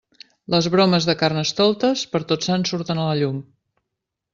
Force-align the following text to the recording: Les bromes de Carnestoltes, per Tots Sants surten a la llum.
Les 0.53 0.69
bromes 0.75 1.07
de 1.11 1.15
Carnestoltes, 1.21 2.07
per 2.15 2.25
Tots 2.33 2.53
Sants 2.53 2.77
surten 2.77 3.05
a 3.05 3.09
la 3.13 3.17
llum. 3.23 3.41